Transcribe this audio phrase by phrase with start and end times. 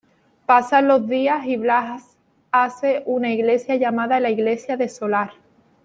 [0.47, 2.17] Pasan los días y Blas
[2.51, 5.33] hace una Iglesia llamada La Iglesia de Solar.